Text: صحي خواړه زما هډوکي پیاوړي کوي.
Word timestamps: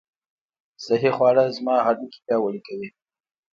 صحي 0.85 1.11
خواړه 1.15 1.43
زما 1.57 1.75
هډوکي 1.85 2.19
پیاوړي 2.25 2.61
کوي. 2.67 2.89